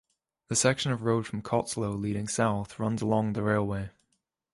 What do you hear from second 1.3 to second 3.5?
Cottesloe leading south runs alongside the